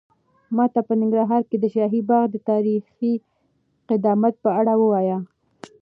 ماته 0.55 0.79
په 0.87 0.93
ننګرهار 1.01 1.43
کې 1.49 1.57
د 1.59 1.65
شاهي 1.75 2.01
باغ 2.09 2.25
د 2.31 2.35
تاریخي 2.49 3.13
قدامت 3.89 4.33
په 4.43 4.49
اړه 4.59 4.73
ووایه. 4.77 5.17